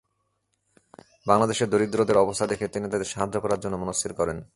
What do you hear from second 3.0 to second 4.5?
সাহায্য করার জন্য মনস্থির করেন।